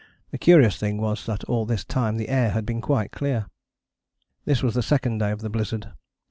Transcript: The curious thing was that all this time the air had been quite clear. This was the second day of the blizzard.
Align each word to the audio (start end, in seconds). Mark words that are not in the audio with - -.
The 0.31 0.39
curious 0.39 0.77
thing 0.77 0.97
was 0.99 1.27
that 1.27 1.43
all 1.43 1.63
this 1.67 1.85
time 1.85 2.17
the 2.17 2.29
air 2.29 2.49
had 2.49 2.65
been 2.65 2.81
quite 2.81 3.11
clear. 3.11 3.45
This 4.45 4.63
was 4.63 4.73
the 4.73 4.81
second 4.81 5.19
day 5.19 5.29
of 5.29 5.41
the 5.41 5.49
blizzard. 5.51 5.91